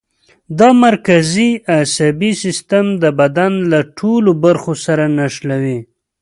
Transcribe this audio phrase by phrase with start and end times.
[0.59, 5.79] دا مرکزي عصبي سیستم د بدن له ټولو برخو سره نښلوي.